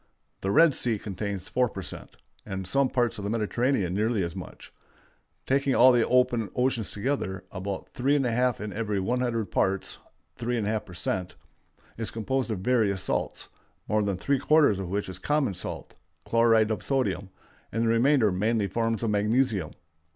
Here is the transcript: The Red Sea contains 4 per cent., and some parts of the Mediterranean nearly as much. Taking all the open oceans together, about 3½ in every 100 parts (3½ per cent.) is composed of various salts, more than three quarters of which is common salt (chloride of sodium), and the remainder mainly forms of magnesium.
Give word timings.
The 0.39 0.49
Red 0.49 0.73
Sea 0.73 0.97
contains 0.97 1.47
4 1.47 1.69
per 1.69 1.83
cent., 1.83 2.17
and 2.43 2.65
some 2.65 2.89
parts 2.89 3.19
of 3.19 3.23
the 3.23 3.29
Mediterranean 3.29 3.93
nearly 3.93 4.23
as 4.23 4.35
much. 4.35 4.73
Taking 5.45 5.75
all 5.75 5.91
the 5.91 6.07
open 6.07 6.49
oceans 6.55 6.89
together, 6.89 7.45
about 7.51 7.93
3½ 7.93 8.59
in 8.59 8.73
every 8.73 8.99
100 8.99 9.51
parts 9.51 9.99
(3½ 10.39 10.85
per 10.87 10.95
cent.) 10.95 11.35
is 11.99 12.09
composed 12.09 12.49
of 12.49 12.61
various 12.61 13.03
salts, 13.03 13.47
more 13.87 14.01
than 14.01 14.17
three 14.17 14.39
quarters 14.39 14.79
of 14.79 14.89
which 14.89 15.07
is 15.07 15.19
common 15.19 15.53
salt 15.53 15.93
(chloride 16.25 16.71
of 16.71 16.81
sodium), 16.81 17.29
and 17.71 17.83
the 17.83 17.87
remainder 17.89 18.31
mainly 18.31 18.65
forms 18.67 19.03
of 19.03 19.11
magnesium. 19.11 19.69